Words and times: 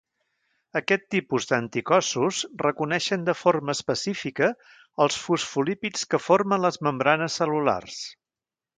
Aquest 0.79 1.03
tipus 1.15 1.45
d'anticossos 1.51 2.39
reconeixen 2.63 3.27
de 3.29 3.37
forma 3.43 3.77
específica 3.79 4.51
els 5.07 5.21
fosfolípids 5.29 6.11
que 6.15 6.25
formen 6.31 6.69
les 6.69 6.85
membranes 6.91 7.43
cel·lulars. 7.43 8.05